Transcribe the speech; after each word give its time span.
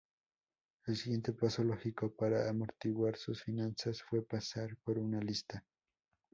El 0.87 0.95
siguiente 0.97 1.31
paso 1.31 1.63
lógico 1.63 2.09
para 2.15 2.49
amortiguar 2.49 3.17
sus 3.17 3.43
finanzas 3.43 4.01
fue 4.01 4.23
pasar 4.25 4.75
por 4.83 4.97
una 4.97 5.19
lista. 5.21 5.63